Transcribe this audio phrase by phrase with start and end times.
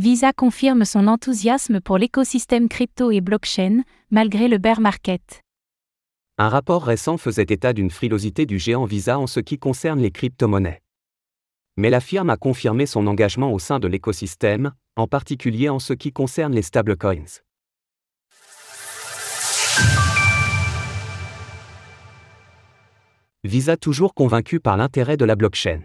[0.00, 5.42] Visa confirme son enthousiasme pour l'écosystème crypto et blockchain, malgré le bear market.
[6.38, 10.12] Un rapport récent faisait état d'une frilosité du géant Visa en ce qui concerne les
[10.12, 10.82] crypto-monnaies.
[11.76, 15.94] Mais la firme a confirmé son engagement au sein de l'écosystème, en particulier en ce
[15.94, 17.42] qui concerne les stablecoins.
[23.42, 25.80] Visa toujours convaincu par l'intérêt de la blockchain.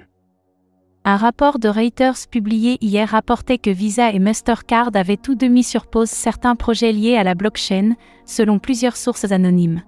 [1.05, 5.63] Un rapport de Reuters publié hier rapportait que Visa et Mastercard avaient tous deux mis
[5.63, 7.95] sur pause certains projets liés à la blockchain,
[8.25, 9.83] selon plusieurs sources anonymes.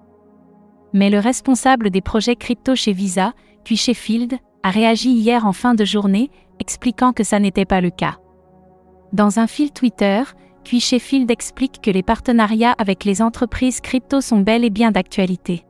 [0.92, 3.32] Mais le responsable des projets crypto chez Visa,
[3.64, 7.90] puis Sheffield, a réagi hier en fin de journée, expliquant que ça n'était pas le
[7.90, 8.18] cas.
[9.14, 10.22] Dans un fil Twitter,
[10.64, 15.65] puis Sheffield explique que les partenariats avec les entreprises crypto sont bel et bien d'actualité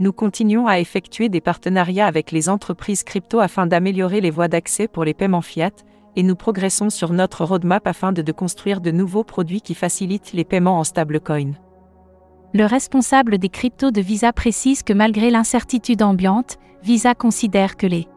[0.00, 4.88] nous continuons à effectuer des partenariats avec les entreprises crypto afin d'améliorer les voies d'accès
[4.88, 5.70] pour les paiements fiat,
[6.16, 10.32] et nous progressons sur notre roadmap afin de, de construire de nouveaux produits qui facilitent
[10.32, 11.52] les paiements en stablecoin.
[12.54, 18.08] Le responsable des cryptos de Visa précise que malgré l'incertitude ambiante, Visa considère que les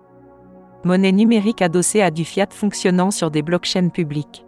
[0.85, 4.45] monnaies numériques adossées à du fiat fonctionnant sur des blockchains publiques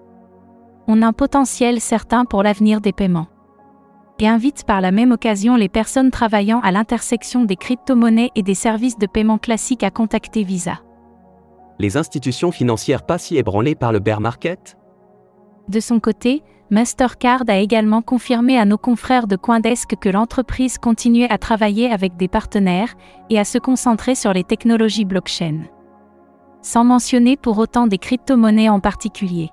[0.88, 3.28] ont un potentiel certain pour l'avenir des paiements
[4.20, 8.54] et invite par la même occasion les personnes travaillant à l'intersection des crypto-monnaies et des
[8.54, 10.82] services de paiement classiques à contacter Visa.
[11.80, 14.78] Les institutions financières pas si ébranlées par le bear market?
[15.68, 21.30] De son côté, Mastercard a également confirmé à nos confrères de Coindesk que l'entreprise continuait
[21.30, 22.94] à travailler avec des partenaires
[23.30, 25.66] et à se concentrer sur les technologies blockchain.
[26.62, 29.52] Sans mentionner pour autant des crypto-monnaies en particulier.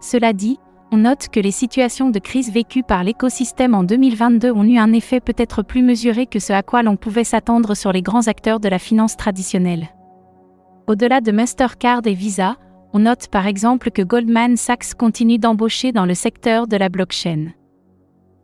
[0.00, 0.58] Cela dit,
[0.92, 4.92] on note que les situations de crise vécues par l'écosystème en 2022 ont eu un
[4.92, 8.60] effet peut-être plus mesuré que ce à quoi l'on pouvait s'attendre sur les grands acteurs
[8.60, 9.88] de la finance traditionnelle.
[10.86, 12.56] Au-delà de Mastercard et Visa,
[12.92, 17.48] on note par exemple que Goldman Sachs continue d'embaucher dans le secteur de la blockchain.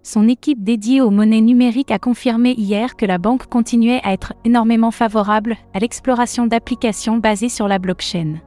[0.02, 4.34] Son équipe dédiée aux monnaies numériques a confirmé hier que la banque continuait à être
[4.44, 8.40] énormément favorable à l'exploration d'applications basées sur la blockchain.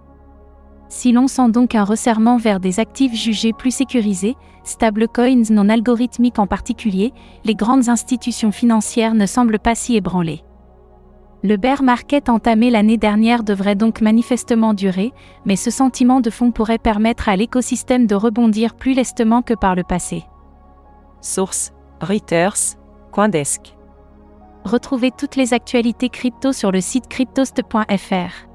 [0.88, 6.40] Si l'on sent donc un resserrement vers des actifs jugés plus sécurisés, stablecoins non algorithmiques
[6.40, 7.14] en particulier,
[7.44, 10.44] les grandes institutions financières ne semblent pas si ébranlées.
[11.44, 15.12] Le bear market entamé l'année dernière devrait donc manifestement durer,
[15.46, 19.76] mais ce sentiment de fond pourrait permettre à l'écosystème de rebondir plus lestement que par
[19.76, 20.24] le passé.
[21.22, 22.78] Source Reuters,
[23.12, 23.76] Coindesk.
[24.64, 28.48] Retrouvez toutes les actualités crypto sur le site cryptost.fr.